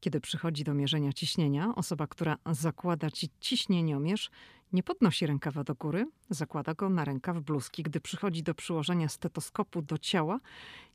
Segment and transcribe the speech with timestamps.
[0.00, 4.30] Kiedy przychodzi do mierzenia ciśnienia, osoba, która zakłada ci ciśnieniomierz,
[4.72, 7.82] nie podnosi rękawa do góry, zakłada go na rękaw bluzki.
[7.82, 10.40] Gdy przychodzi do przyłożenia stetoskopu do ciała,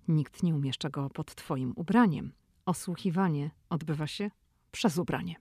[0.08, 2.32] nikt nie umieszcza go pod twoim ubraniem.
[2.66, 4.32] Osłuchiwanie odbywa się
[4.72, 5.36] przez ubranie.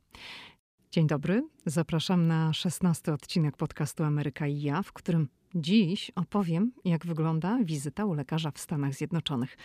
[0.90, 7.06] Dzień dobry, zapraszam na szesnasty odcinek podcastu Ameryka i ja, w którym dziś opowiem, jak
[7.06, 9.56] wygląda wizyta u lekarza w Stanach Zjednoczonych.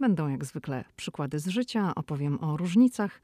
[0.00, 3.22] Będą jak zwykle przykłady z życia, opowiem o różnicach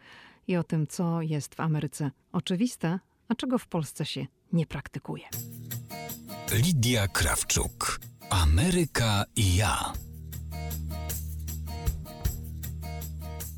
[0.49, 2.99] i o tym, co jest w Ameryce oczywiste,
[3.29, 5.25] a czego w Polsce się nie praktykuje.
[6.53, 8.01] Lidia Krawczuk.
[8.31, 9.93] Ameryka i ja.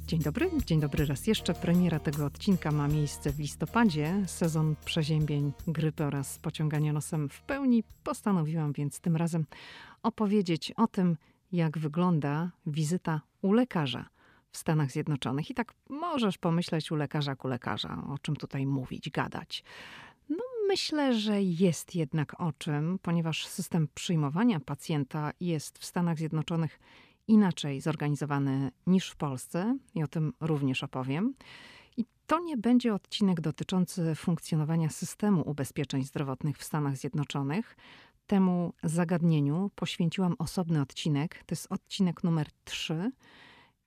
[0.07, 1.55] Dzień dobry, dzień dobry raz jeszcze.
[1.55, 4.23] Premiera tego odcinka ma miejsce w listopadzie.
[4.27, 7.85] Sezon przeziębień, grypy oraz pociągania nosem w pełni.
[8.05, 9.47] Postanowiłam więc tym razem
[10.03, 11.17] opowiedzieć o tym,
[11.53, 14.09] jak wygląda wizyta u lekarza
[14.51, 15.51] w Stanach Zjednoczonych.
[15.51, 19.65] I tak możesz pomyśleć u lekarza ku lekarza, o czym tutaj mówić, gadać.
[20.29, 26.79] No, myślę, że jest jednak o czym, ponieważ system przyjmowania pacjenta jest w Stanach Zjednoczonych
[27.29, 31.35] inaczej zorganizowany niż w Polsce i o tym również opowiem.
[31.97, 37.77] I to nie będzie odcinek dotyczący funkcjonowania systemu ubezpieczeń zdrowotnych w Stanach Zjednoczonych.
[38.27, 41.45] Temu zagadnieniu poświęciłam osobny odcinek.
[41.47, 43.13] To jest odcinek numer 3.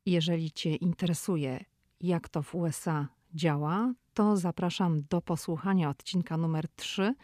[0.06, 1.66] Jeżeli Cię interesuje,
[2.02, 7.16] jak to w USA działa, to zapraszam do posłuchania odcinka numer 3.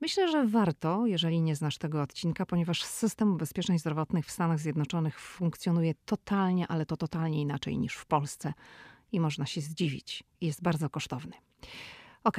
[0.00, 5.20] Myślę, że warto, jeżeli nie znasz tego odcinka, ponieważ system ubezpieczeń zdrowotnych w Stanach Zjednoczonych
[5.20, 8.52] funkcjonuje totalnie, ale to totalnie inaczej niż w Polsce
[9.12, 10.24] i można się zdziwić.
[10.40, 11.32] Jest bardzo kosztowny.
[12.24, 12.36] Ok,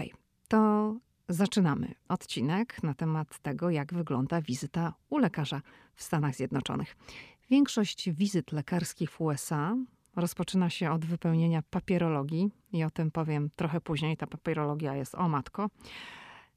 [0.48, 0.96] to
[1.30, 5.62] zaczynamy odcinek na temat tego, jak wygląda wizyta u lekarza
[5.94, 6.96] w Stanach Zjednoczonych.
[7.50, 9.76] Większość wizyt lekarskich w USA
[10.16, 14.18] rozpoczyna się od wypełnienia papierologii i o tym powiem trochę później.
[14.18, 15.70] Ta papierologia jest o matko.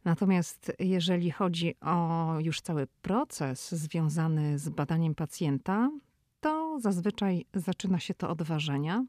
[0.05, 5.91] Natomiast jeżeli chodzi o już cały proces związany z badaniem pacjenta,
[6.41, 9.05] to zazwyczaj zaczyna się to od ważenia.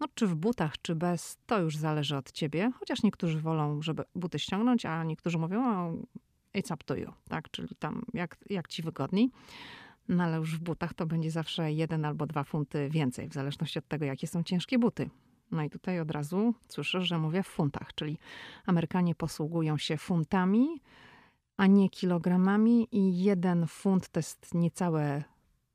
[0.00, 4.04] No, czy w butach, czy bez, to już zależy od ciebie, chociaż niektórzy wolą, żeby
[4.14, 5.92] buty ściągnąć, a niektórzy mówią, o,
[6.54, 7.50] it's up to you, tak?
[7.50, 9.30] Czyli tam jak, jak ci wygodniej.
[10.08, 13.78] No ale już w butach to będzie zawsze jeden albo dwa funty więcej, w zależności
[13.78, 15.10] od tego, jakie są ciężkie buty.
[15.50, 18.18] No i tutaj od razu słyszę, że mówię w funtach, czyli
[18.66, 20.80] Amerykanie posługują się funtami,
[21.56, 25.24] a nie kilogramami i jeden funt to jest niecałe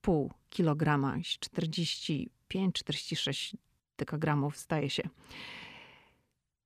[0.01, 3.55] pół kilograma, 45-46
[3.97, 5.03] dekagramów zdaje się.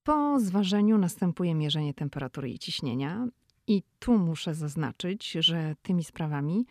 [0.04, 3.28] Po zważeniu następuje mierzenie temperatury i ciśnienia
[3.68, 6.66] i tu muszę zaznaczyć, że tymi sprawami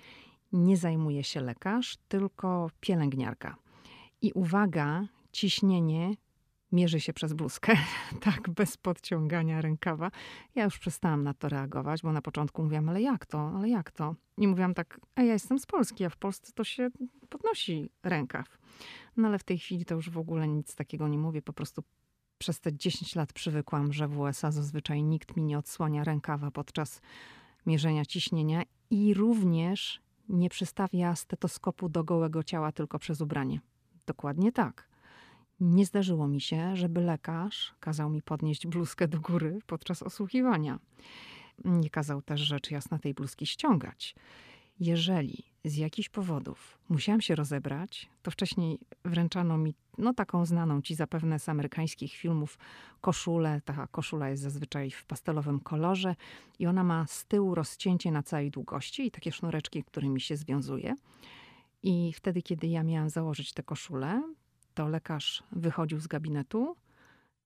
[0.53, 3.57] nie zajmuje się lekarz, tylko pielęgniarka.
[4.23, 6.15] I uwaga, ciśnienie
[6.73, 7.77] mierzy się przez bluzkę,
[8.21, 10.11] tak, bez podciągania rękawa.
[10.55, 13.91] Ja już przestałam na to reagować, bo na początku mówiłam, ale jak to, ale jak
[13.91, 14.15] to?
[14.39, 16.89] I mówiłam tak, a ja jestem z Polski, a w Polsce to się
[17.29, 18.59] podnosi rękaw.
[19.17, 21.83] No ale w tej chwili to już w ogóle nic takiego nie mówię, po prostu
[22.39, 27.01] przez te 10 lat przywykłam, że w USA zazwyczaj nikt mi nie odsłania rękawa podczas
[27.67, 33.61] mierzenia ciśnienia i również nie przystawia stetoskopu do gołego ciała tylko przez ubranie.
[34.07, 34.92] Dokładnie tak.
[35.65, 40.79] Nie zdarzyło mi się, żeby lekarz kazał mi podnieść bluzkę do góry podczas osłuchiwania.
[41.65, 44.15] Nie kazał też rzecz jasna tej bluzki ściągać.
[44.81, 50.95] Jeżeli z jakichś powodów musiałam się rozebrać, to wcześniej wręczano mi no taką znaną ci
[50.95, 52.59] zapewne z amerykańskich filmów
[53.01, 53.61] koszulę.
[53.65, 56.17] Ta koszula jest zazwyczaj w pastelowym kolorze
[56.59, 60.95] i ona ma z tyłu rozcięcie na całej długości i takie sznureczki, którymi się związuje.
[61.83, 64.23] I wtedy, kiedy ja miałam założyć tę koszulę,
[64.75, 66.77] to lekarz wychodził z gabinetu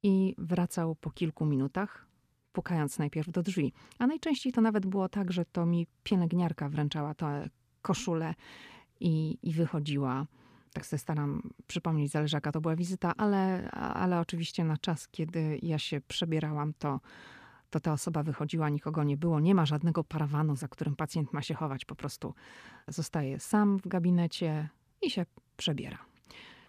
[0.03, 2.06] i wracał po kilku minutach,
[2.53, 3.72] pukając najpierw do drzwi.
[3.98, 7.48] A najczęściej to nawet było tak, że to mi pielęgniarka wręczała tę
[7.82, 8.34] koszulę
[9.00, 10.26] i, i wychodziła.
[10.72, 15.58] Tak sobie staram przypomnieć, zależy jaka to była wizyta, ale, ale oczywiście na czas, kiedy
[15.62, 17.00] ja się przebierałam, to,
[17.70, 21.43] to ta osoba wychodziła, nikogo nie było, nie ma żadnego parawanu, za którym pacjent ma
[21.43, 22.34] się chować, po prostu
[22.88, 24.69] zostaje sam w gabinecie
[25.02, 25.26] i się
[25.56, 25.99] przebiera.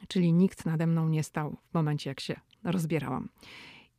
[0.07, 3.29] Czyli nikt nade mną nie stał w momencie, jak się rozbierałam.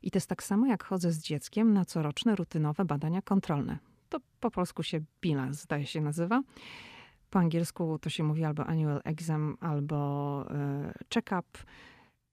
[0.02, 3.78] I to jest tak samo, jak chodzę z dzieckiem na coroczne rutynowe badania kontrolne.
[4.08, 6.42] To po polsku się bilans, zdaje się, nazywa.
[7.30, 11.58] Po angielsku to się mówi albo annual exam, albo e, check-up.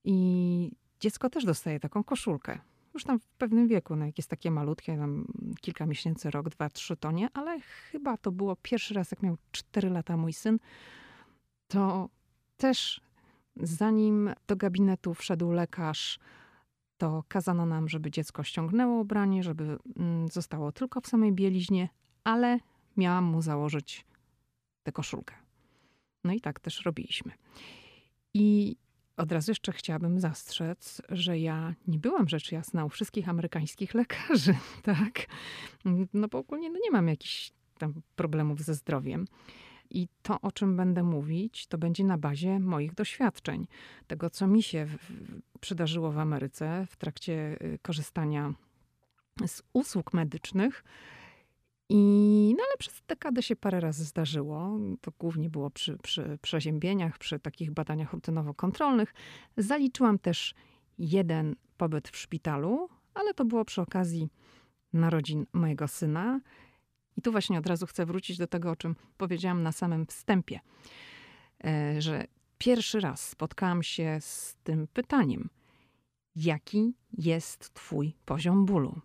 [0.03, 2.59] I dziecko też dostaje taką koszulkę.
[2.93, 5.27] Już tam w pewnym wieku, no jak jest takie malutkie, tam
[5.61, 9.37] kilka miesięcy, rok, dwa, trzy to nie, ale chyba to było pierwszy raz, jak miał
[9.51, 10.59] cztery lata mój syn,
[11.67, 12.09] to
[12.57, 13.01] też
[13.57, 16.19] zanim do gabinetu wszedł lekarz,
[16.97, 21.89] to kazano nam, żeby dziecko ściągnęło ubranie, żeby mm, zostało tylko w samej bieliźnie,
[22.23, 22.59] ale
[22.97, 24.05] miałam mu założyć
[24.83, 25.35] tę koszulkę.
[26.23, 27.31] No i tak też robiliśmy.
[28.33, 28.75] I
[29.17, 34.55] od razu jeszcze chciałabym zastrzec, że ja nie byłam rzecz jasna u wszystkich amerykańskich lekarzy,
[34.83, 35.25] tak?
[36.13, 39.25] No bo ogólnie no nie mam jakichś tam problemów ze zdrowiem.
[39.95, 43.67] I to, o czym będę mówić, to będzie na bazie moich doświadczeń.
[44.07, 44.87] Tego, co mi się
[45.59, 48.53] przydarzyło w Ameryce w trakcie y, korzystania
[49.47, 50.83] z usług medycznych.
[51.89, 54.79] I, no ale przez dekadę się parę razy zdarzyło.
[55.01, 59.13] To głównie było przy, przy przeziębieniach, przy takich badaniach rutynowo-kontrolnych.
[59.57, 60.53] Zaliczyłam też
[60.97, 64.29] jeden pobyt w szpitalu, ale to było przy okazji
[64.93, 66.39] narodzin mojego syna.
[67.17, 70.59] I tu właśnie od razu chcę wrócić do tego, o czym powiedziałam na samym wstępie,
[71.63, 72.27] e, że
[72.57, 75.49] pierwszy raz spotkałam się z tym pytaniem:
[76.35, 79.01] jaki jest Twój poziom bólu?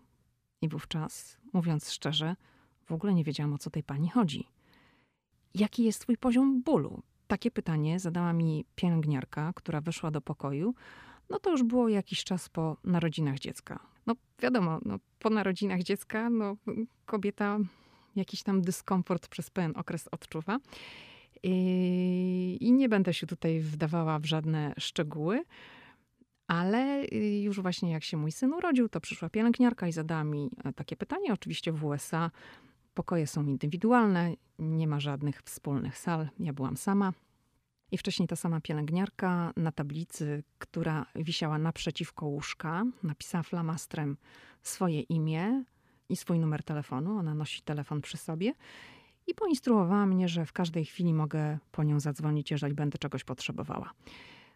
[0.61, 2.35] I wówczas, mówiąc szczerze,
[2.85, 4.47] w ogóle nie wiedziałam, o co tej pani chodzi.
[5.53, 7.01] Jaki jest Twój poziom bólu?
[7.27, 10.73] Takie pytanie zadała mi pielęgniarka, która wyszła do pokoju.
[11.29, 13.79] No to już było jakiś czas po narodzinach dziecka.
[14.05, 16.57] No wiadomo, no, po narodzinach dziecka no,
[17.05, 17.59] kobieta
[18.15, 20.59] jakiś tam dyskomfort przez pewien okres odczuwa.
[21.43, 25.43] I nie będę się tutaj wdawała w żadne szczegóły,
[26.47, 27.05] ale
[27.41, 30.95] już właśnie jak się mój syn urodził, to przyszła pielęgniarka i zadała mi e, takie
[30.95, 31.33] pytanie.
[31.33, 32.31] Oczywiście w USA
[32.93, 36.29] pokoje są indywidualne, nie ma żadnych wspólnych sal.
[36.39, 37.13] Ja byłam sama.
[37.91, 44.17] I wcześniej ta sama pielęgniarka na tablicy, która wisiała naprzeciwko łóżka, napisała flamastrem
[44.61, 45.63] swoje imię,
[46.11, 47.17] i swój numer telefonu.
[47.17, 48.53] Ona nosi telefon przy sobie
[49.27, 53.93] i poinstruowała mnie, że w każdej chwili mogę po nią zadzwonić, jeżeli będę czegoś potrzebowała.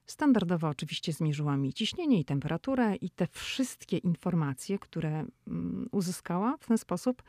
[0.05, 6.67] Standardowo oczywiście zmierzyła mi ciśnienie i temperaturę i te wszystkie informacje, które mm, uzyskała w
[6.67, 7.23] ten sposób,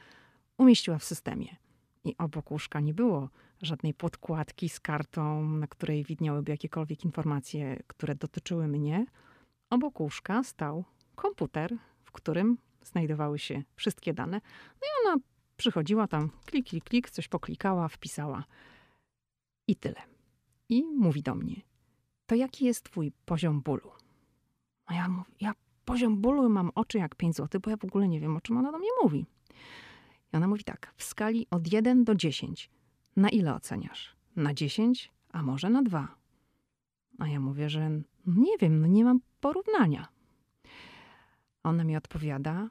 [0.58, 1.56] umieściła w systemie.
[2.04, 3.28] I obok łóżka nie było
[3.62, 9.06] żadnej podkładki z kartą, na której widniałyby jakiekolwiek informacje, które dotyczyły mnie.
[9.70, 10.84] Obok łóżka stał
[11.14, 14.40] komputer, w którym znajdowały się wszystkie dane.
[14.80, 15.22] No i ona
[15.56, 18.44] przychodziła tam, klik, klik, klik, coś poklikała, wpisała
[19.66, 20.02] i tyle.
[20.68, 21.62] I mówi do mnie,
[22.26, 23.90] to jaki jest twój poziom bólu?
[24.86, 25.52] A ja mówię, ja
[25.84, 28.56] poziom bólu mam oczy jak 5 zł, bo ja w ogóle nie wiem, o czym
[28.56, 29.26] ona do mnie mówi.
[30.32, 32.70] I ona mówi tak, w skali od 1 do 10,
[33.16, 34.16] na ile oceniasz?
[34.36, 36.16] Na 10, a może na 2?
[37.18, 37.90] A ja mówię, że
[38.26, 40.08] nie wiem, no nie mam porównania.
[41.62, 42.70] Ona mi odpowiada: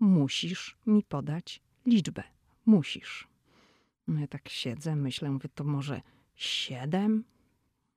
[0.00, 2.22] Musisz mi podać liczbę.
[2.66, 3.28] Musisz.
[4.08, 6.00] No ja tak siedzę, myślę, mówię, to może
[6.34, 7.24] siedem?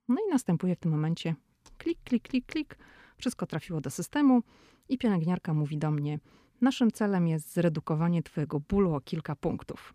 [0.08, 1.34] No i następuje w tym momencie
[1.78, 2.78] klik, klik, klik, klik.
[3.16, 4.42] Wszystko trafiło do systemu
[4.88, 6.18] i pielęgniarka mówi do mnie:
[6.60, 9.94] Naszym celem jest zredukowanie Twojego bólu o kilka punktów.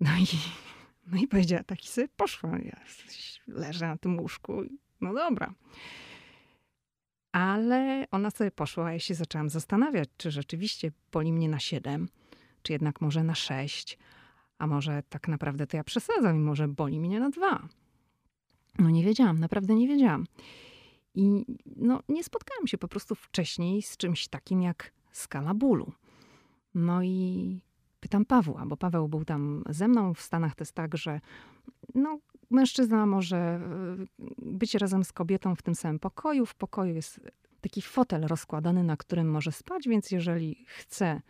[0.00, 0.26] No i,
[1.12, 2.08] no i powiedziała, taki sobie.
[2.64, 2.80] Ja
[3.46, 4.62] leżę na tym łóżku.
[5.00, 5.54] No dobra.
[7.34, 12.08] Ale ona sobie poszła, a ja się zaczęłam zastanawiać, czy rzeczywiście boli mnie na 7,
[12.62, 13.98] czy jednak może na 6,
[14.58, 17.68] a może tak naprawdę to ja przesadzam i może boli mnie na 2.
[18.78, 20.26] No nie wiedziałam, naprawdę nie wiedziałam.
[21.14, 21.44] I
[21.76, 25.92] no, nie spotkałam się po prostu wcześniej z czymś takim jak skala bólu.
[26.74, 27.60] No i
[28.00, 30.14] pytam Pawła, bo Paweł był tam ze mną.
[30.14, 31.20] W Stanach to jest tak, że
[31.94, 32.18] no,
[32.50, 33.60] mężczyzna może e,
[34.38, 36.46] być razem z kobietą w tym samym pokoju.
[36.46, 37.20] W pokoju jest
[37.60, 41.22] taki fotel rozkładany, na którym może spać, więc jeżeli chce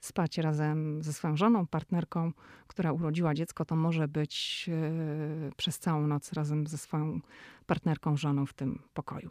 [0.00, 2.32] spać razem ze swoją żoną, partnerką,
[2.66, 7.20] która urodziła dziecko, to może być e, przez całą noc razem ze swoją
[7.66, 9.30] partnerką, żoną w tym pokoju.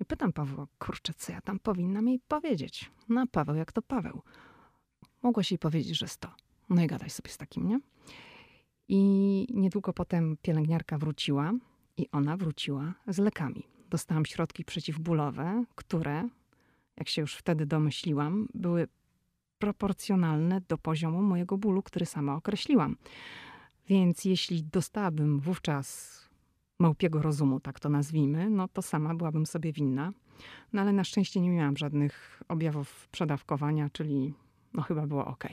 [0.00, 2.90] I pytam Pawła, kurczę, co ja tam powinnam jej powiedzieć?
[3.08, 4.22] No Paweł, jak to Paweł?
[5.22, 6.28] Mogłaś jej powiedzieć, że sto.
[6.70, 7.80] No i gadaj sobie z takim, nie?
[8.88, 11.52] I niedługo potem pielęgniarka wróciła
[11.96, 13.66] i ona wróciła z lekami.
[13.90, 16.28] Dostałam środki przeciwbólowe, które,
[16.96, 18.88] jak się już wtedy domyśliłam, były
[19.58, 22.96] proporcjonalne do poziomu mojego bólu, który sama określiłam.
[23.88, 26.14] Więc jeśli dostałabym wówczas
[26.78, 30.12] małpiego rozumu, tak to nazwijmy, no to sama byłabym sobie winna.
[30.72, 34.34] No ale na szczęście nie miałam żadnych objawów przedawkowania, czyli
[34.74, 35.44] no chyba było ok.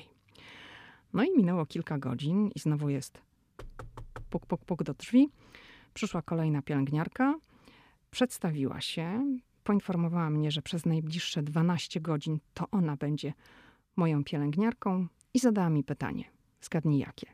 [1.14, 3.22] No i minęło kilka godzin i znowu jest
[4.30, 5.30] puk, puk, puk do drzwi.
[5.94, 7.36] Przyszła kolejna pielęgniarka,
[8.12, 13.34] przedstawiła się, poinformowała mnie, że przez najbliższe 12 godzin to ona będzie
[13.96, 16.24] moją pielęgniarką i zadała mi pytanie.
[16.62, 17.28] Zgadnij jakie?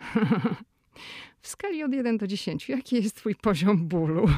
[1.42, 4.28] w skali od 1 do 10, jaki jest twój poziom bólu?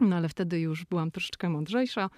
[0.00, 2.10] No ale wtedy już byłam troszeczkę mądrzejsza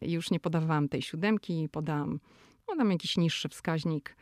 [0.00, 2.20] już nie podawałam tej siódemki, podałam,
[2.66, 4.16] podam jakiś niższy wskaźnik.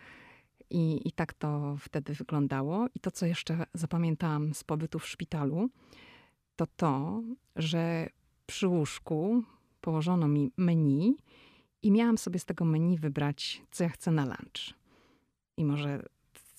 [0.71, 2.87] I, I tak to wtedy wyglądało.
[2.95, 5.71] I to, co jeszcze zapamiętałam z pobytu w szpitalu,
[6.57, 7.23] to to,
[7.57, 8.09] że
[8.47, 9.43] przy łóżku
[9.81, 11.17] położono mi menu
[11.83, 14.75] i miałam sobie z tego menu wybrać, co ja chcę na lunch.
[15.57, 16.03] I może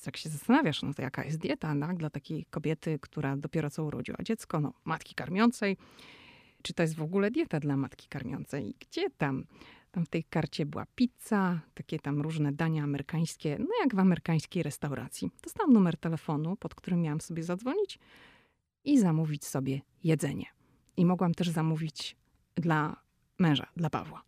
[0.06, 1.98] jak się zastanawiasz, no to jaka jest dieta tak?
[1.98, 5.78] dla takiej kobiety, która dopiero co urodziła dziecko, no matki karmiącej.
[6.62, 8.76] Czy to jest w ogóle dieta dla matki karmiącej?
[8.80, 9.46] Gdzie tam?
[9.92, 14.64] Tam w tej karcie była pizza, takie tam różne dania amerykańskie, no jak w amerykańskiej
[14.64, 15.32] restauracji.
[15.44, 18.00] Dostałam numer telefonu, pod którym miałam sobie zadzwonić
[18.84, 20.46] i zamówić sobie jedzenie.
[20.98, 22.16] I mogłam też zamówić
[22.56, 23.02] dla
[23.40, 24.24] męża, dla Pawła.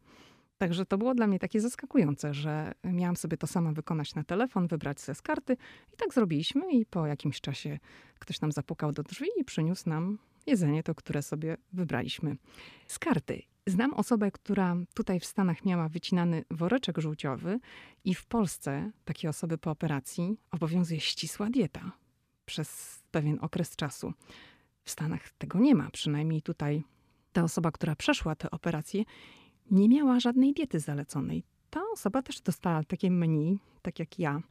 [0.58, 4.68] Także to było dla mnie takie zaskakujące, że miałam sobie to sama wykonać na telefon,
[4.68, 5.58] wybrać sobie z karty.
[5.94, 7.80] I tak zrobiliśmy i po jakimś czasie
[8.20, 12.38] ktoś nam zapukał do drzwi i przyniósł nam jedzenie, to które sobie wybraliśmy
[12.88, 13.42] z karty.
[13.68, 17.60] Znam osobę, która tutaj w Stanach miała wycinany woreczek żółciowy
[18.06, 21.92] i w Polsce takie osoby po operacji obowiązuje ścisła dieta
[22.46, 24.14] przez pewien okres czasu.
[24.84, 26.84] W Stanach tego nie ma, przynajmniej tutaj
[27.34, 29.04] ta osoba, która przeszła tę operację,
[29.72, 31.44] nie miała żadnej diety zaleconej.
[31.70, 34.42] Ta osoba też dostała takie menu, tak jak ja.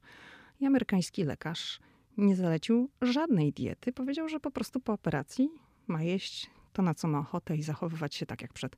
[0.61, 1.81] I amerykański lekarz
[2.17, 3.93] nie zalecił żadnej diety.
[3.93, 5.51] Powiedział, że po prostu po operacji
[5.91, 8.77] ma jeść to, na co ma ochotę i zachowywać się tak jak przed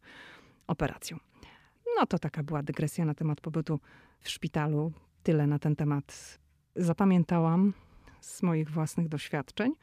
[0.67, 1.19] operacją.
[1.97, 3.81] No to taka była dygresja na temat pobytu
[4.21, 4.93] w szpitalu.
[5.23, 6.39] Tyle na ten temat
[6.77, 7.73] zapamiętałam
[8.21, 9.75] z moich własnych doświadczeń.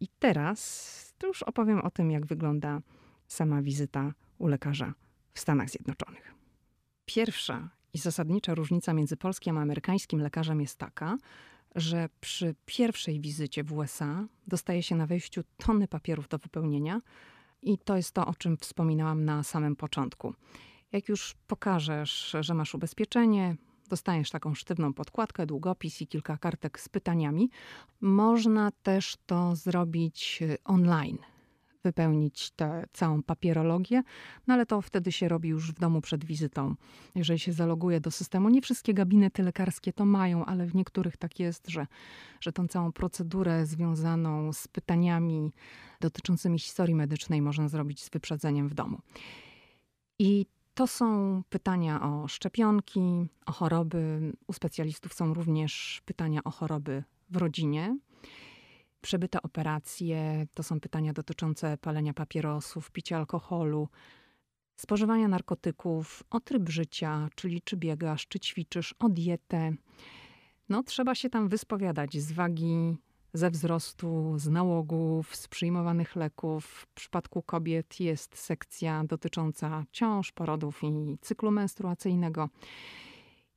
[0.00, 2.80] I teraz to już opowiem o tym, jak wygląda
[3.26, 4.94] sama wizyta u lekarza
[5.34, 6.34] w Stanach Zjednoczonych.
[7.04, 11.18] Pierwsza i zasadnicza różnica między polskim a amerykańskim lekarzem jest taka,
[11.74, 17.00] że przy pierwszej wizycie w USA dostaje się na wejściu tony papierów do wypełnienia
[17.62, 20.34] i to jest to, o czym wspominałam na samym początku.
[20.92, 23.56] Jak już pokażesz, że masz ubezpieczenie,
[23.88, 27.50] dostajesz taką sztywną podkładkę, długopis i kilka kartek z pytaniami.
[28.00, 31.18] Można też to zrobić online
[31.84, 34.02] wypełnić tę całą papierologię,
[34.46, 36.74] no ale to wtedy się robi już w domu przed wizytą.
[37.14, 41.40] Jeżeli się zaloguje do systemu, nie wszystkie gabinety lekarskie to mają, ale w niektórych tak
[41.40, 41.86] jest, że,
[42.40, 45.52] że tą całą procedurę związaną z pytaniami
[46.00, 48.98] dotyczącymi historii medycznej można zrobić z wyprzedzeniem w domu.
[50.18, 53.00] I to są pytania o szczepionki,
[53.46, 54.32] o choroby.
[54.46, 57.96] U specjalistów są również pytania o choroby w rodzinie
[59.02, 63.88] przebyte operacje, to są pytania dotyczące palenia papierosów, picia alkoholu,
[64.76, 69.72] spożywania narkotyków, o tryb życia, czyli czy biegasz, czy ćwiczysz, o dietę.
[70.68, 72.96] No, trzeba się tam wyspowiadać z wagi,
[73.34, 76.66] ze wzrostu, z nałogów, z przyjmowanych leków.
[76.66, 82.48] W przypadku kobiet jest sekcja dotycząca ciąż, porodów i cyklu menstruacyjnego.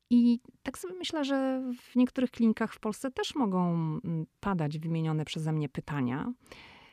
[0.10, 5.26] I tak sobie myślę, że w niektórych klinikach w Polsce też mogą mm, padać wymienione
[5.26, 6.34] przeze mnie pytania.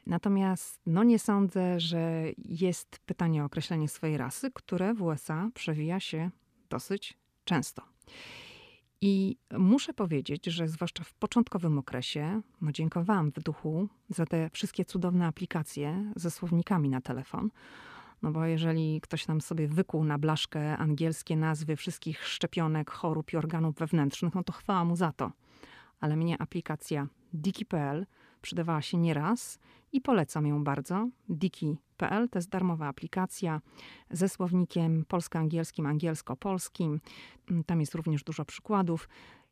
[0.06, 6.00] Natomiast no nie sądzę, że jest pytanie o określenie swojej rasy, które w USA przewija
[6.00, 6.30] się
[6.70, 7.82] dosyć często.
[9.00, 14.84] I muszę powiedzieć, że zwłaszcza w początkowym okresie, no dziękowałam w duchu za te wszystkie
[14.84, 17.50] cudowne aplikacje ze słownikami na telefon,
[18.22, 23.36] no bo jeżeli ktoś nam sobie wykuł na blaszkę angielskie nazwy wszystkich szczepionek, chorób i
[23.36, 25.32] organów wewnętrznych, no to chwała mu za to.
[26.00, 28.06] Ale mnie aplikacja Diki.pl
[28.42, 29.58] przydawała się nieraz
[29.92, 31.08] i polecam ją bardzo.
[31.28, 33.60] Diki.pl to jest darmowa aplikacja
[34.10, 37.00] ze słownikiem polsko-angielskim, angielsko-polskim.
[37.66, 39.08] Tam jest również dużo przykładów.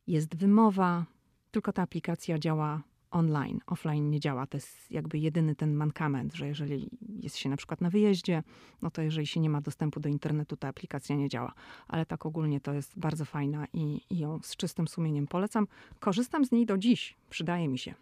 [0.07, 1.05] Jest wymowa,
[1.51, 3.61] tylko ta aplikacja działa online.
[3.67, 4.47] Offline nie działa.
[4.47, 6.91] To jest jakby jedyny ten mankament, że jeżeli
[7.23, 8.43] jest się na przykład na wyjeździe,
[8.83, 11.53] no to jeżeli się nie ma dostępu do internetu, ta aplikacja nie działa.
[11.89, 15.67] Ale tak ogólnie to jest bardzo fajna i, i ją z czystym sumieniem polecam.
[16.01, 17.17] Korzystam z niej do dziś.
[17.31, 17.95] Przydaje mi się.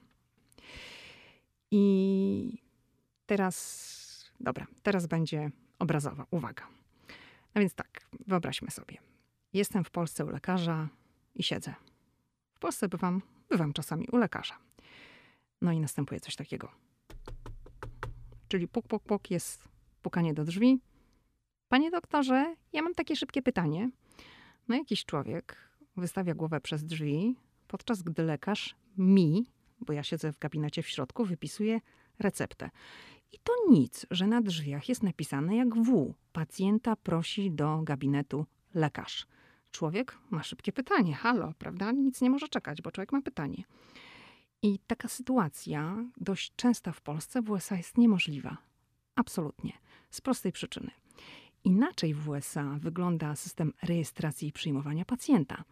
[1.71, 2.59] I
[3.27, 6.27] teraz, dobra, teraz będzie obrazowa.
[6.31, 6.67] Uwaga.
[7.55, 8.99] No więc tak, wyobraźmy sobie.
[9.53, 10.89] Jestem w Polsce u lekarza
[11.35, 11.75] i siedzę.
[12.55, 14.68] W Polsce bywam, bywam czasami u lekarza.
[15.63, 16.71] No i następuje coś takiego.
[18.49, 19.69] Czyli puk, puk, puk jest
[20.03, 20.81] pukanie do drzwi.
[21.69, 23.91] Panie doktorze, ja mam takie szybkie pytanie.
[24.69, 25.57] No jakiś człowiek
[25.97, 27.37] wystawia głowę przez drzwi,
[27.69, 29.51] podczas gdy lekarz mi,
[29.81, 31.81] bo ja siedzę w gabinecie w środku, wypisuje
[32.19, 32.71] receptę.
[33.33, 36.15] I to nic, że na drzwiach jest napisane jak W.
[36.33, 39.27] Pacjenta prosi do gabinetu lekarz.
[39.71, 41.15] Człowiek ma szybkie pytanie.
[41.15, 41.93] Halo, prawda?
[41.93, 43.65] Nic nie może czekać, bo człowiek ma pytanie.
[44.63, 48.57] I taka sytuacja, dość częsta w Polsce, w USA jest niemożliwa.
[49.15, 49.73] Absolutnie.
[50.11, 50.91] Z prostej przyczyny.
[51.65, 55.65] Inaczej w USA wygląda system rejestracji i przyjmowania pacjenta.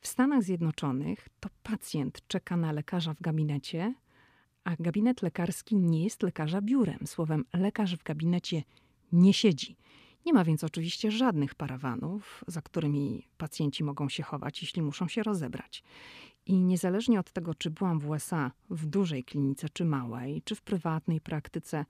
[0.00, 3.94] W Stanach Zjednoczonych to pacjent czeka na lekarza w gabinecie,
[4.64, 7.06] a gabinet lekarski nie jest lekarza biurem.
[7.06, 8.62] Słowem, lekarz w gabinecie
[9.12, 9.76] nie siedzi.
[10.26, 15.22] Nie ma więc oczywiście żadnych parawanów, za którymi pacjenci mogą się chować, jeśli muszą się
[15.22, 15.82] rozebrać.
[16.46, 20.62] I niezależnie od tego, czy byłam w USA w dużej klinice, czy małej, czy w
[20.62, 21.84] prywatnej praktyce,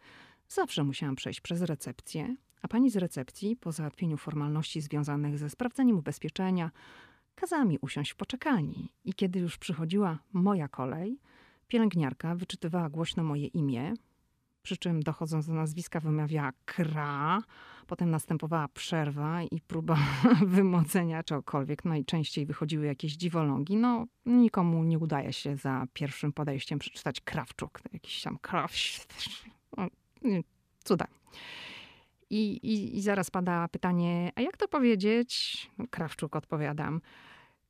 [0.48, 5.98] zawsze musiałam przejść przez recepcję, a pani z recepcji, po załatwieniu formalności związanych ze sprawdzeniem
[5.98, 6.70] ubezpieczenia,
[7.34, 8.92] kazała mi usiąść w poczekalni.
[9.04, 11.20] I kiedy już przychodziła moja kolej,
[11.68, 13.94] pielęgniarka wyczytywała głośno moje imię,
[14.62, 17.42] przy czym dochodząc do nazwiska wymawiała kra,
[17.86, 19.98] potem następowała przerwa i próba
[20.46, 21.84] wymodzenia czegokolwiek.
[21.84, 23.76] Najczęściej wychodziły jakieś dziwolągi.
[23.76, 28.72] No, nikomu nie udaje się za pierwszym podejściem przeczytać Krawczuk, jakiś tam kraw...
[30.84, 31.06] Cuda.
[32.30, 35.70] I, i, I zaraz pada pytanie, a jak to powiedzieć?
[35.90, 37.00] Krawczuk odpowiadam.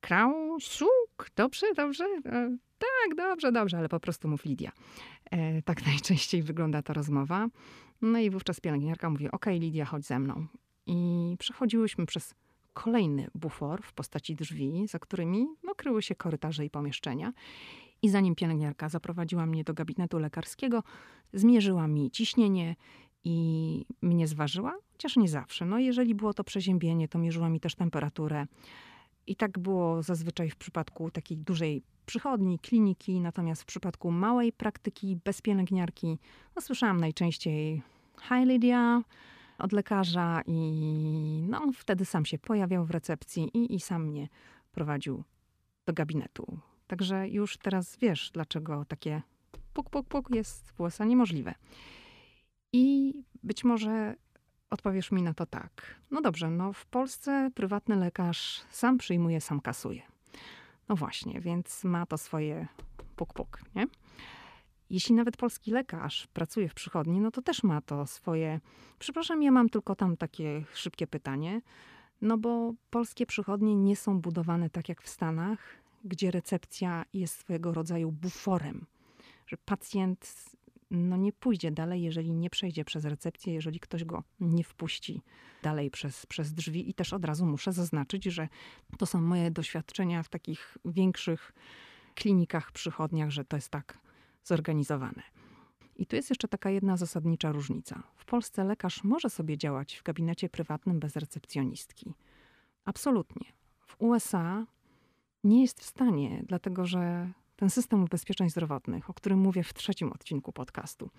[0.01, 2.05] Krausuk, dobrze, dobrze.
[2.05, 4.73] E, tak, dobrze, dobrze, ale po prostu mów Lidia.
[5.31, 7.49] E, tak najczęściej wygląda ta rozmowa.
[8.03, 10.47] No i wówczas pielęgniarka mówi, ok, Lidia, chodź ze mną.
[10.87, 12.35] I przechodziłyśmy przez
[12.73, 17.33] kolejny bufor w postaci drzwi, za którymi no, kryły się korytarze i pomieszczenia.
[18.03, 20.83] I zanim pielęgniarka zaprowadziła mnie do gabinetu lekarskiego,
[21.33, 22.77] zmierzyła mi ciśnienie
[23.25, 25.65] i mnie zważyła, chociaż nie zawsze.
[25.65, 28.47] No, jeżeli było to przeziębienie, to mierzyła mi też temperaturę.
[29.29, 35.17] I tak było zazwyczaj w przypadku takiej dużej przychodni, kliniki, natomiast w przypadku małej praktyki
[35.25, 36.19] bez pielęgniarki,
[36.57, 37.83] no, słyszałam najczęściej
[38.23, 39.03] hi Lydia
[39.59, 44.29] od lekarza i no, wtedy sam się pojawiał w recepcji i, i sam mnie
[44.73, 45.25] prowadził
[45.87, 46.59] do gabinetu.
[46.87, 49.23] Także już teraz wiesz, dlaczego takie
[49.73, 51.55] puk, puk, puk jest w USA niemożliwe.
[52.73, 54.15] I być może
[54.71, 55.95] odpowiesz mi na to tak.
[56.11, 60.03] No dobrze, no w Polsce prywatny lekarz sam przyjmuje, sam kasuje.
[60.89, 62.69] No właśnie, więc ma to swoje
[63.17, 63.87] puk-puk, nie?
[64.91, 68.61] Jeśli nawet polski lekarz pracuje w przychodni, no to też ma to swoje.
[68.99, 71.61] Przepraszam, ja mam tylko tam takie szybkie pytanie.
[72.21, 75.59] No bo polskie przychodnie nie są budowane tak jak w Stanach,
[76.05, 78.87] gdzie recepcja jest swojego rodzaju buforem,
[79.47, 80.35] że pacjent
[80.91, 85.23] no nie pójdzie dalej, jeżeli nie przejdzie przez recepcję, jeżeli ktoś go nie wpuści
[85.63, 86.91] dalej przez, przez drzwi.
[86.91, 88.49] I też od razu muszę zaznaczyć, że
[88.99, 91.53] to są moje doświadczenia w takich większych
[92.15, 93.99] klinikach, przychodniach, że to jest tak
[94.45, 95.23] zorganizowane.
[95.97, 98.03] I tu jest jeszcze taka jedna zasadnicza różnica.
[98.17, 102.15] W Polsce lekarz może sobie działać w gabinecie prywatnym bez recepcjonistki.
[102.85, 103.53] Absolutnie.
[103.81, 104.67] W USA
[105.45, 110.13] nie jest w stanie, dlatego że ten system ubezpieczeń zdrowotnych, o którym mówię w trzecim
[110.13, 111.11] odcinku podcastu,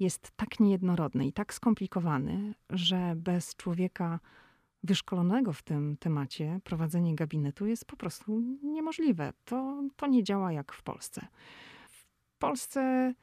[0.00, 4.20] jest tak niejednorodny i tak skomplikowany, że bez człowieka
[4.82, 9.32] wyszkolonego w tym temacie prowadzenie gabinetu jest po prostu niemożliwe.
[9.44, 11.26] To, to nie działa jak w Polsce.
[11.88, 12.06] W
[12.38, 13.14] Polsce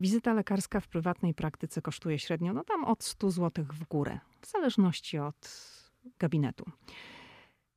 [0.00, 4.46] wizyta lekarska w prywatnej praktyce kosztuje średnio no tam od 100 zł w górę, w
[4.46, 5.50] zależności od
[6.18, 6.64] gabinetu.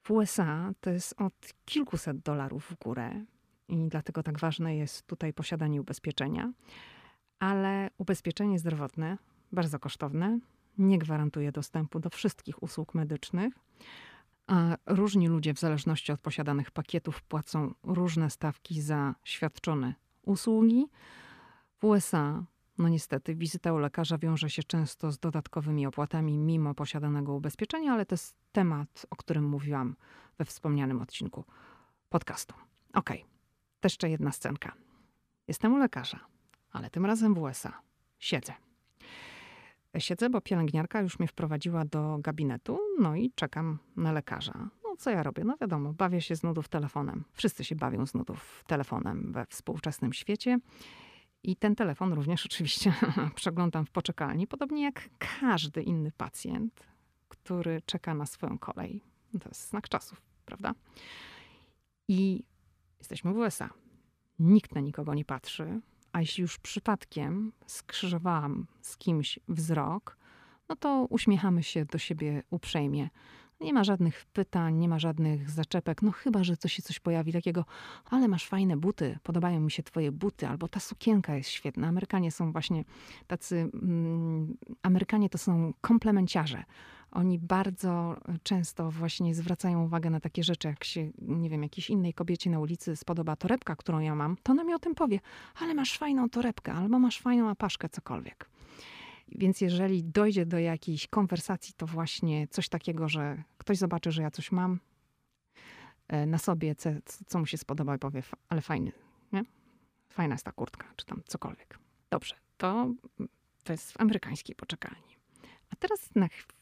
[0.03, 1.33] W USA to jest od
[1.65, 3.25] kilkuset dolarów w górę
[3.71, 6.53] i dlatego tak ważne jest tutaj posiadanie ubezpieczenia.
[7.39, 9.17] Ale ubezpieczenie zdrowotne,
[9.51, 10.39] bardzo kosztowne,
[10.77, 13.53] nie gwarantuje dostępu do wszystkich usług medycznych.
[14.47, 20.85] A różni ludzie, w zależności od posiadanych pakietów, płacą różne stawki za świadczone usługi.
[21.79, 22.43] W USA,
[22.77, 28.05] no niestety, wizyta u lekarza wiąże się często z dodatkowymi opłatami mimo posiadanego ubezpieczenia, ale
[28.05, 29.95] to jest temat, o którym mówiłam
[30.37, 31.45] we wspomnianym odcinku
[32.09, 32.53] podcastu.
[32.93, 33.30] Okej, okay.
[33.83, 34.73] Jeszcze jedna scenka.
[35.47, 36.19] Jestem u lekarza,
[36.71, 37.81] ale tym razem w USA.
[38.19, 38.53] Siedzę.
[39.97, 44.69] Siedzę, bo pielęgniarka już mnie wprowadziła do gabinetu, no i czekam na lekarza.
[44.83, 45.43] No co ja robię?
[45.43, 47.23] No wiadomo, bawię się z nudów telefonem.
[47.33, 50.59] Wszyscy się bawią z nudów telefonem we współczesnym świecie.
[51.43, 52.93] I ten telefon również oczywiście
[53.35, 56.83] przeglądam w poczekalni, podobnie jak każdy inny pacjent,
[57.27, 59.01] który czeka na swoją kolej.
[59.39, 60.73] To jest znak czasów, prawda?
[62.07, 62.43] I
[63.01, 63.69] jesteśmy w USA.
[64.39, 70.17] Nikt na nikogo nie patrzy, a jeśli już przypadkiem skrzyżowałam z kimś wzrok,
[70.69, 73.09] no to uśmiechamy się do siebie uprzejmie.
[73.61, 77.33] Nie ma żadnych pytań, nie ma żadnych zaczepek, no chyba, że coś się coś pojawi
[77.33, 77.65] takiego,
[78.05, 81.87] ale masz fajne buty, podobają mi się twoje buty, albo ta sukienka jest świetna.
[81.87, 82.83] Amerykanie są właśnie
[83.27, 86.63] tacy, mm, Amerykanie to są komplemenciarze.
[87.11, 92.13] Oni bardzo często właśnie zwracają uwagę na takie rzeczy, jak się, nie wiem, jakiejś innej
[92.13, 95.19] kobiecie na ulicy spodoba torebka, którą ja mam, to ona mi o tym powie,
[95.59, 98.49] ale masz fajną torebkę, albo masz fajną apaszkę, cokolwiek.
[99.27, 104.31] Więc jeżeli dojdzie do jakiejś konwersacji, to właśnie coś takiego, że ktoś zobaczy, że ja
[104.31, 104.79] coś mam
[106.07, 106.89] e, na sobie, co,
[107.25, 108.91] co mu się spodoba i powie, ale fajny,
[109.33, 109.43] nie?
[110.09, 111.79] Fajna jest ta kurtka, czy tam cokolwiek.
[112.09, 112.93] Dobrze, to,
[113.63, 115.17] to jest w amerykańskiej poczekalni.
[115.69, 116.60] A teraz na chwilę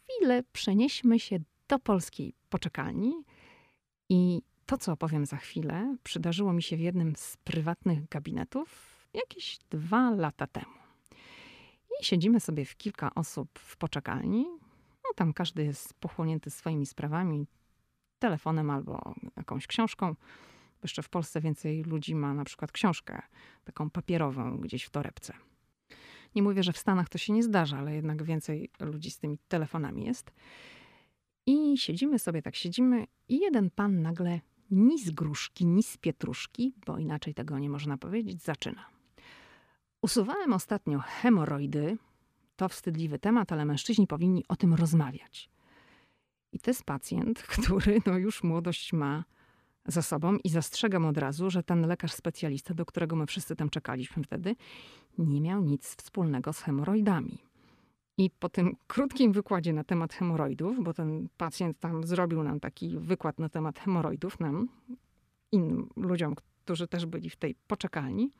[0.52, 3.24] przenieśmy się do polskiej poczekalni
[4.10, 9.60] i to, co opowiem za chwilę, przydarzyło mi się w jednym z prywatnych gabinetów jakieś
[9.70, 10.74] dwa lata temu.
[12.02, 14.46] I siedzimy sobie w kilka osób w poczekalni.
[15.04, 17.48] No tam każdy jest pochłonięty swoimi sprawami,
[18.20, 20.16] telefonem albo jakąś książką.
[20.84, 23.22] Jeszcze w Polsce więcej ludzi ma na przykład książkę
[23.64, 25.34] taką papierową gdzieś w torebce.
[26.36, 29.38] Nie mówię, że w Stanach to się nie zdarza, ale jednak więcej ludzi z tymi
[29.48, 30.32] telefonami jest.
[31.46, 34.40] I siedzimy sobie, tak siedzimy, i jeden pan nagle
[34.72, 38.86] ni z gruszki, ni z pietruszki, bo inaczej tego nie można powiedzieć, zaczyna.
[40.02, 41.98] Usuwałem ostatnio hemoroidy.
[42.56, 45.50] To wstydliwy temat, ale mężczyźni powinni o tym rozmawiać.
[46.52, 49.24] I to jest pacjent, który no już młodość ma
[49.92, 53.70] za sobą i zastrzegam od razu, że ten lekarz specjalista, do którego my wszyscy tam
[53.70, 54.56] czekaliśmy wtedy,
[55.18, 57.38] nie miał nic wspólnego z hemoroidami.
[58.18, 62.98] I po tym krótkim wykładzie na temat hemoroidów, bo ten pacjent tam zrobił nam taki
[62.98, 64.70] wykład na temat hemoroidów, nam,
[65.52, 68.32] innym ludziom, którzy też byli w tej poczekalni,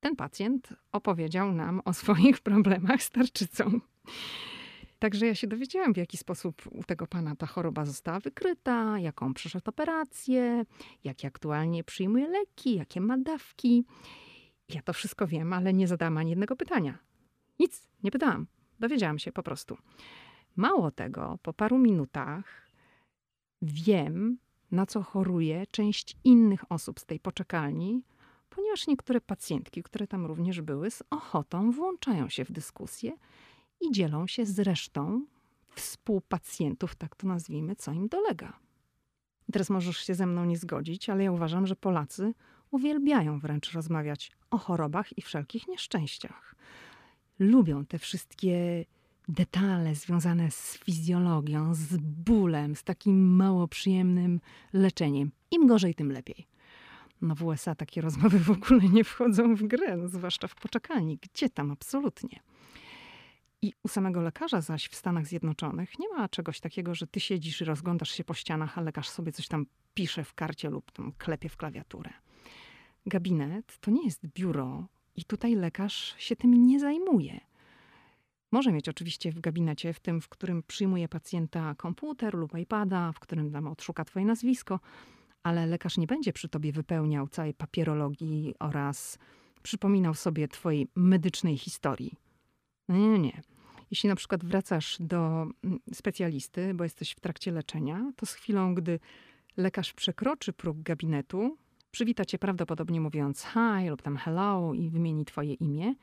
[0.00, 3.80] ten pacjent opowiedział nam o swoich problemach z tarczycą.
[4.98, 9.34] Także ja się dowiedziałam, w jaki sposób u tego pana ta choroba została wykryta, jaką
[9.34, 10.64] przeszedł operację,
[11.04, 13.84] jakie aktualnie przyjmuje leki, jakie ma dawki.
[14.68, 16.98] Ja to wszystko wiem, ale nie zadałam ani jednego pytania.
[17.58, 18.46] Nic, nie pytałam.
[18.80, 19.76] Dowiedziałam się po prostu.
[20.56, 22.70] Mało tego, po paru minutach
[23.62, 24.38] wiem,
[24.70, 28.02] na co choruje część innych osób z tej poczekalni,
[28.50, 33.12] ponieważ niektóre pacjentki, które tam również były, z ochotą włączają się w dyskusję
[33.80, 35.26] i dzielą się z resztą
[35.74, 38.58] współpacjentów, tak to nazwijmy, co im dolega.
[39.52, 42.34] Teraz możesz się ze mną nie zgodzić, ale ja uważam, że Polacy
[42.70, 46.54] uwielbiają wręcz rozmawiać o chorobach i wszelkich nieszczęściach.
[47.38, 48.84] Lubią te wszystkie
[49.28, 54.40] detale związane z fizjologią, z bólem, z takim mało przyjemnym
[54.72, 55.30] leczeniem.
[55.50, 56.46] Im gorzej, tym lepiej.
[57.22, 61.18] No w USA takie rozmowy w ogóle nie wchodzą w grę, no zwłaszcza w poczekalni.
[61.22, 61.70] Gdzie tam?
[61.70, 62.40] Absolutnie.
[63.66, 67.60] I u samego lekarza zaś w Stanach Zjednoczonych nie ma czegoś takiego, że ty siedzisz
[67.60, 71.12] i rozglądasz się po ścianach, a lekarz sobie coś tam pisze w karcie lub tam
[71.18, 72.10] klepie w klawiaturę.
[73.06, 77.40] Gabinet to nie jest biuro i tutaj lekarz się tym nie zajmuje.
[78.52, 83.20] Może mieć oczywiście w gabinecie, w tym, w którym przyjmuje pacjenta komputer lub iPada, w
[83.20, 84.80] którym tam odszuka twoje nazwisko,
[85.42, 89.18] ale lekarz nie będzie przy tobie wypełniał całej papierologii oraz
[89.62, 92.14] przypominał sobie twojej medycznej historii.
[92.88, 93.42] Nie, nie, nie.
[93.90, 98.74] Jeśli na przykład wracasz do mm, specjalisty, bo jesteś w trakcie leczenia, to z chwilą,
[98.74, 99.00] gdy
[99.56, 101.56] lekarz przekroczy próg gabinetu,
[101.90, 105.94] przywita cię prawdopodobnie mówiąc hi lub tam hello i wymieni twoje imię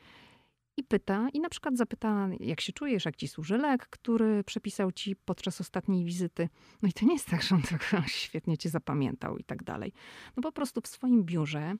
[0.77, 4.91] i pyta, i na przykład zapyta, jak się czujesz, jak ci służy lek, który przepisał
[4.91, 6.49] ci podczas ostatniej wizyty.
[6.81, 9.93] No i to nie jest tak, że on tak świetnie cię zapamiętał i tak dalej.
[10.37, 11.75] No po prostu w swoim biurze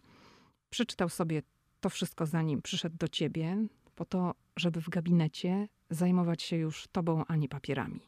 [0.69, 1.41] przeczytał sobie
[1.79, 7.23] to wszystko, zanim przyszedł do ciebie, po to, żeby w gabinecie zajmować się już tobą,
[7.27, 7.99] a nie papierami.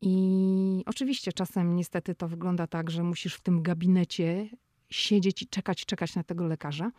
[0.00, 4.48] I oczywiście czasem niestety to wygląda tak, że musisz w tym gabinecie
[4.90, 6.90] siedzieć i czekać, czekać na tego lekarza,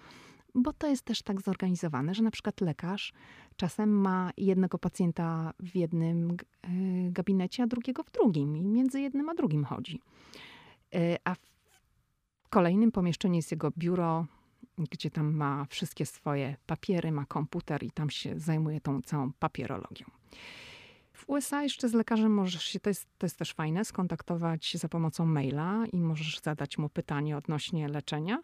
[0.56, 3.14] bo to jest też tak zorganizowane, że na przykład lekarz
[3.56, 6.68] czasem ma jednego pacjenta w jednym e,
[7.12, 10.02] gabinecie, a drugiego w drugim i między jednym a drugim chodzi.
[10.96, 14.26] E, a w kolejnym pomieszczeniu jest jego biuro,
[14.78, 20.06] gdzie tam ma wszystkie swoje papiery, ma komputer i tam się zajmuje tą całą papierologią.
[21.14, 24.90] W USA jeszcze z lekarzem możesz się, to jest, to jest też fajne, skontaktować za
[24.90, 28.40] pomocą maila i możesz zadać mu pytanie odnośnie leczenia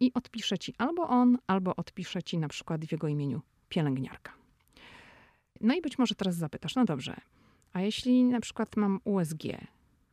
[0.00, 4.32] i odpisze ci albo on, albo odpisze ci na przykład w jego imieniu pielęgniarka.
[5.60, 7.20] No i być może teraz zapytasz, no dobrze,
[7.72, 9.42] a jeśli na przykład mam USG,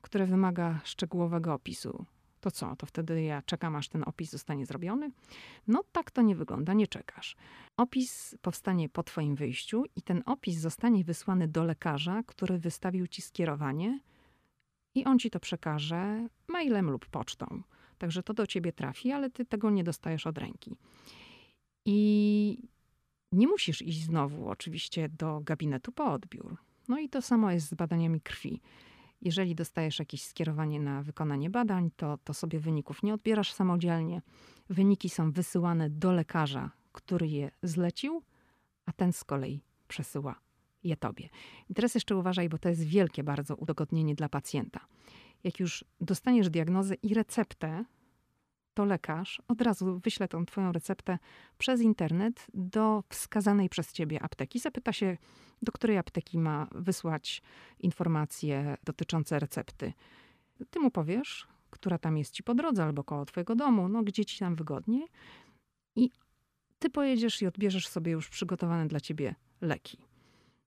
[0.01, 2.05] które wymaga szczegółowego opisu,
[2.47, 2.75] to co?
[2.75, 5.11] To wtedy ja czekam, aż ten opis zostanie zrobiony?
[5.67, 7.35] No tak to nie wygląda, nie czekasz.
[7.77, 13.21] Opis powstanie po twoim wyjściu i ten opis zostanie wysłany do lekarza, który wystawił ci
[13.21, 13.99] skierowanie
[14.95, 17.61] i on ci to przekaże mailem lub pocztą.
[17.97, 20.77] Także to do ciebie trafi, ale ty tego nie dostajesz od ręki.
[21.85, 22.69] I
[23.31, 26.57] nie musisz iść znowu oczywiście do gabinetu po odbiór.
[26.87, 28.61] No i to samo jest z badaniami krwi.
[29.21, 34.21] Jeżeli dostajesz jakieś skierowanie na wykonanie badań, to, to sobie wyników nie odbierasz samodzielnie.
[34.69, 38.23] Wyniki są wysyłane do lekarza, który je zlecił,
[38.85, 40.35] a ten z kolei przesyła
[40.83, 41.29] je tobie.
[41.69, 44.79] I teraz jeszcze uważaj, bo to jest wielkie bardzo udogodnienie dla pacjenta.
[45.43, 47.85] Jak już dostaniesz diagnozę i receptę,
[48.77, 51.17] to lekarz od razu wyśle tą twoją receptę
[51.57, 54.59] przez internet do wskazanej przez ciebie apteki.
[54.59, 55.17] Zapyta się,
[55.61, 57.41] do której apteki ma wysłać
[57.79, 59.93] informacje dotyczące recepty.
[60.69, 64.25] Ty mu powiesz, która tam jest ci po drodze albo koło twojego domu, no gdzie
[64.25, 65.05] ci tam wygodnie.
[65.95, 66.11] I
[66.79, 69.97] ty pojedziesz i odbierzesz sobie już przygotowane dla ciebie leki.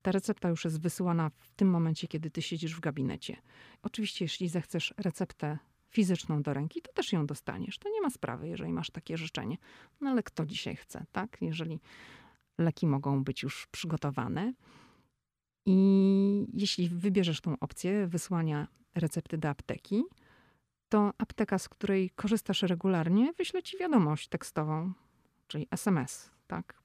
[0.03, 3.37] Ta recepta już jest wysyłana w tym momencie, kiedy ty siedzisz w gabinecie.
[3.83, 5.59] Oczywiście, jeśli zechcesz receptę
[5.90, 7.79] fizyczną do ręki, to też ją dostaniesz.
[7.79, 9.57] To nie ma sprawy, jeżeli masz takie życzenie.
[10.00, 11.38] No ale kto dzisiaj chce, tak?
[11.40, 11.81] Jeżeli
[12.59, 14.53] leki mogą być już przygotowane.
[15.66, 20.05] I jeśli wybierzesz tą opcję wysłania recepty do apteki,
[20.88, 24.92] to apteka, z której korzystasz regularnie, wyśle ci wiadomość tekstową,
[25.46, 26.81] czyli SMS, tak?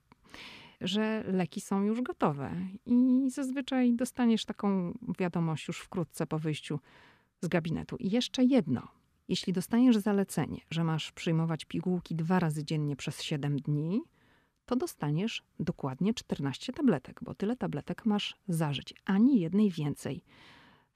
[0.81, 2.51] Że leki są już gotowe.
[2.85, 6.79] I zazwyczaj dostaniesz taką wiadomość już wkrótce po wyjściu
[7.41, 7.95] z gabinetu.
[7.99, 8.87] I jeszcze jedno.
[9.27, 14.01] Jeśli dostaniesz zalecenie, że masz przyjmować pigułki dwa razy dziennie przez 7 dni,
[14.65, 20.23] to dostaniesz dokładnie 14 tabletek, bo tyle tabletek masz zażyć, ani jednej więcej.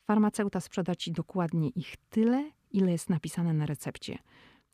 [0.03, 4.17] Farmaceuta sprzeda ci dokładnie ich tyle, ile jest napisane na recepcie.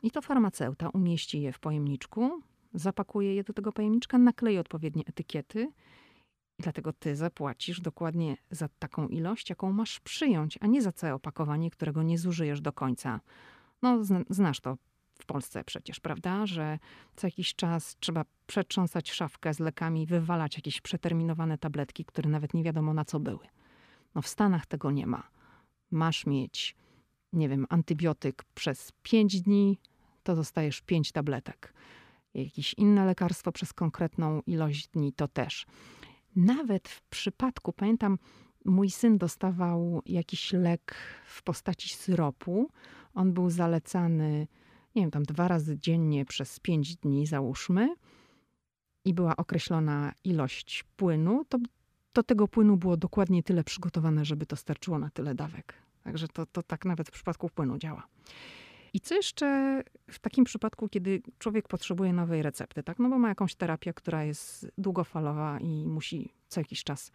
[0.04, 2.42] I to farmaceuta umieści je w pojemniczku,
[2.74, 5.72] zapakuje je do tego pojemniczka, nakleje odpowiednie etykiety.
[6.60, 11.72] Dlatego ty zapłacisz dokładnie za taką ilość, jaką masz przyjąć, a nie za całe opakowanie,
[11.72, 13.22] którego nie zużyjesz do końca.
[13.82, 13.98] No,
[14.30, 14.78] znasz to
[15.20, 16.46] w Polsce przecież, prawda?
[16.46, 16.80] Że
[17.16, 22.64] co jakiś czas trzeba przetrząsać szafkę z lekami, wywalać jakieś przeterminowane tabletki, które nawet nie
[22.64, 23.48] wiadomo na co były.
[24.16, 25.30] No w Stanach tego nie ma.
[25.92, 26.76] Masz mieć,
[27.34, 29.80] nie wiem, antybiotyk przez 5 dni,
[30.24, 31.74] to dostajesz 5 tabletek.
[32.34, 35.66] Jakieś inne lekarstwo przez konkretną ilość dni to też.
[36.36, 38.18] Nawet w przypadku, pamiętam,
[38.66, 40.96] mój syn dostawał jakiś lek
[41.26, 42.70] w postaci syropu.
[43.14, 44.48] On był zalecany,
[44.96, 47.96] nie wiem, tam dwa razy dziennie przez 5 dni, załóżmy,
[49.06, 51.58] i była określona ilość płynu, to
[52.16, 55.74] to tego płynu było dokładnie tyle przygotowane, żeby to starczyło na tyle dawek.
[56.04, 58.08] Także to, to tak nawet w przypadku płynu działa.
[58.96, 59.82] I co jeszcze
[60.12, 63.00] w takim przypadku, kiedy człowiek potrzebuje nowej recepty, tak?
[63.00, 67.12] No bo ma jakąś terapię, która jest długofalowa i musi co jakiś czas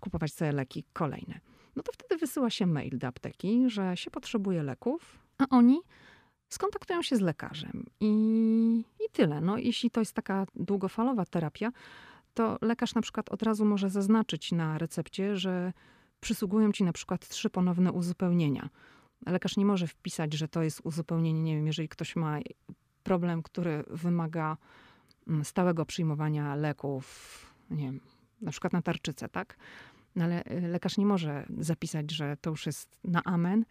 [0.00, 1.40] kupować sobie leki kolejne.
[1.76, 5.80] No to wtedy wysyła się mail do apteki, że się potrzebuje leków, a oni
[6.48, 7.86] skontaktują się z lekarzem.
[8.00, 9.40] I, i tyle.
[9.40, 11.72] No, jeśli to jest taka długofalowa terapia,
[12.34, 15.72] to lekarz na przykład od razu może zaznaczyć na recepcie, że
[16.20, 18.68] przysługują ci na przykład trzy ponowne uzupełnienia.
[19.26, 22.38] Lekarz nie może wpisać, że to jest uzupełnienie, nie wiem, jeżeli ktoś ma
[23.02, 24.56] problem, który wymaga
[25.28, 27.06] mm, stałego przyjmowania leków,
[27.70, 28.00] nie wiem,
[28.40, 29.56] na przykład na tarczycę, tak?
[30.16, 33.64] No ale y, lekarz nie może zapisać, że to już jest na amen,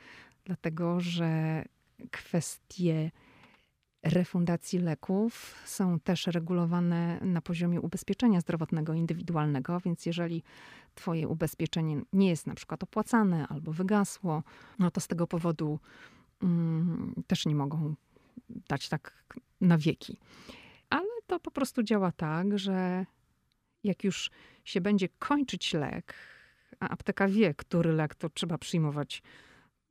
[0.45, 1.63] dlatego że
[2.11, 3.11] kwestie
[4.05, 10.43] refundacji leków są też regulowane na poziomie ubezpieczenia zdrowotnego indywidualnego, więc jeżeli
[10.95, 14.43] twoje ubezpieczenie nie jest na przykład opłacane albo wygasło,
[14.79, 15.79] no to z tego powodu
[16.43, 17.95] mm, też nie mogą
[18.49, 19.23] dać tak
[19.61, 20.19] na wieki.
[20.89, 23.05] Ale to po prostu działa tak, że
[23.83, 24.31] jak już
[24.63, 26.13] się będzie kończyć lek,
[26.79, 29.23] a apteka wie, który lek to trzeba przyjmować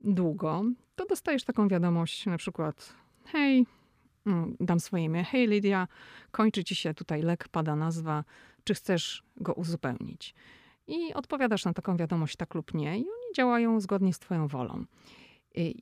[0.00, 0.64] długo,
[0.96, 3.66] to dostajesz taką wiadomość na przykład hej,
[4.60, 5.24] dam swoje imię.
[5.24, 5.88] Hej Lidia,
[6.30, 8.24] kończy ci się tutaj lek, pada nazwa,
[8.64, 10.34] czy chcesz go uzupełnić?
[10.87, 14.84] I odpowiadasz na taką wiadomość tak lub nie i oni działają zgodnie z twoją wolą.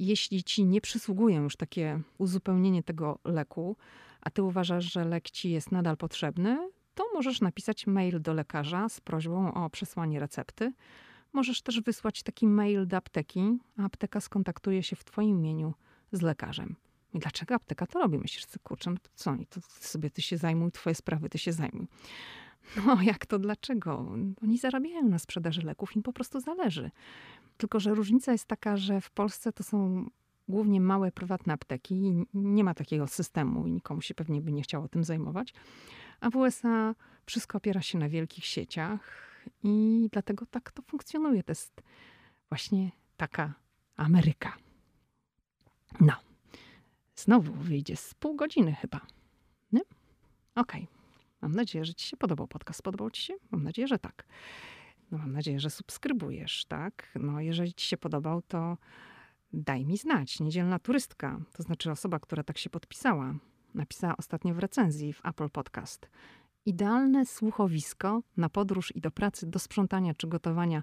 [0.00, 3.76] Jeśli ci nie przysługuje już takie uzupełnienie tego leku,
[4.20, 8.88] a ty uważasz, że lek ci jest nadal potrzebny, to możesz napisać mail do lekarza
[8.88, 10.72] z prośbą o przesłanie recepty.
[11.32, 15.74] Możesz też wysłać taki mail do apteki, a apteka skontaktuje się w twoim imieniu
[16.12, 16.76] z lekarzem.
[17.14, 18.18] I dlaczego apteka to robi?
[18.18, 19.34] Myślisz, że kurczę, no to co?
[19.34, 21.86] I to sobie ty się zajmuj, twoje sprawy ty się zajmuj.
[22.86, 24.12] No jak to dlaczego?
[24.42, 26.90] Oni zarabiają na sprzedaży leków, im po prostu zależy.
[27.56, 30.06] Tylko, że różnica jest taka, że w Polsce to są
[30.48, 34.62] głównie małe prywatne apteki i nie ma takiego systemu i nikomu się pewnie by nie
[34.62, 35.54] chciało tym zajmować.
[36.20, 36.94] A w USA
[37.26, 39.00] wszystko opiera się na wielkich sieciach
[39.62, 41.42] i dlatego tak to funkcjonuje.
[41.42, 41.82] To jest
[42.48, 43.54] właśnie taka
[43.96, 44.56] Ameryka.
[46.00, 46.31] No.
[47.22, 49.00] Znowu wyjdzie z pół godziny chyba.
[49.72, 49.80] Nie?
[50.54, 50.82] Okej.
[50.82, 50.86] Okay.
[51.42, 52.82] Mam nadzieję, że ci się podobał podcast.
[52.82, 53.34] Podobał ci się?
[53.50, 54.24] Mam nadzieję, że tak.
[55.10, 57.12] No, mam nadzieję, że subskrybujesz, tak?
[57.20, 58.76] No, jeżeli ci się podobał, to
[59.52, 60.40] daj mi znać.
[60.40, 63.34] Niedzielna turystka, to znaczy osoba, która tak się podpisała,
[63.74, 66.08] napisała ostatnio w recenzji w Apple Podcast.
[66.66, 70.82] Idealne słuchowisko na podróż i do pracy, do sprzątania czy gotowania,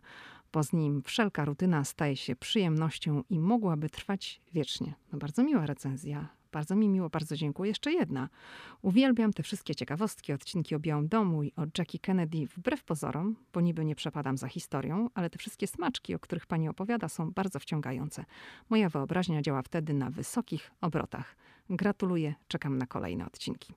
[0.53, 4.93] bo z nim wszelka rutyna staje się przyjemnością i mogłaby trwać wiecznie.
[5.13, 6.39] No bardzo miła recenzja.
[6.51, 7.69] Bardzo mi miło, bardzo dziękuję.
[7.69, 8.29] Jeszcze jedna.
[8.81, 13.61] Uwielbiam te wszystkie ciekawostki, odcinki o Białym Domu i o Jackie Kennedy wbrew pozorom, bo
[13.61, 17.59] niby nie przepadam za historią, ale te wszystkie smaczki, o których pani opowiada, są bardzo
[17.59, 18.25] wciągające.
[18.69, 21.35] Moja wyobraźnia działa wtedy na wysokich obrotach.
[21.69, 23.73] Gratuluję, czekam na kolejne odcinki.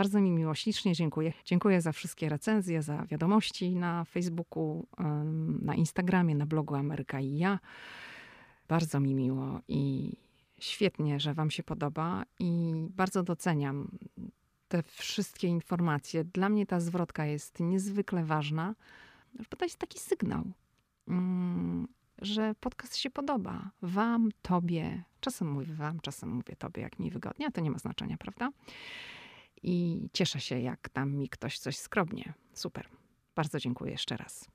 [0.00, 1.32] Bardzo mi miło, ślicznie dziękuję.
[1.44, 4.86] Dziękuję za wszystkie recenzje, za wiadomości na Facebooku,
[5.62, 7.58] na Instagramie, na blogu Ameryka i ja.
[8.68, 10.12] Bardzo mi miło i
[10.58, 13.98] świetnie, że Wam się podoba i bardzo doceniam
[14.68, 16.24] te wszystkie informacje.
[16.24, 18.74] Dla mnie ta zwrotka jest niezwykle ważna,
[19.50, 20.44] bo to jest taki sygnał,
[21.08, 21.88] mm,
[22.22, 23.70] że podcast się podoba.
[23.82, 25.02] Wam, Tobie.
[25.20, 28.50] Czasem mówię Wam, czasem mówię Tobie, jak mi wygodnie, to nie ma znaczenia, prawda?
[29.62, 32.34] I cieszę się, jak tam mi ktoś coś skrobnie.
[32.52, 32.88] Super.
[33.34, 34.48] Bardzo dziękuję jeszcze raz.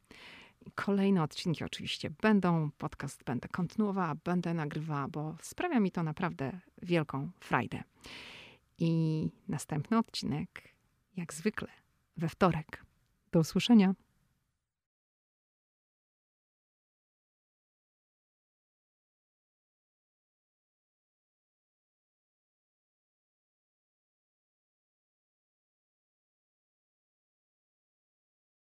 [0.76, 7.32] Kolejne odcinki oczywiście będą, podcast będę kontynuowała, będę nagrywała, bo sprawia mi to naprawdę wielką
[7.40, 7.84] frajdę.
[8.78, 10.76] I następny odcinek,
[11.18, 11.68] jak zwykle,
[12.18, 12.86] we wtorek.
[13.32, 13.96] Do usłyszenia.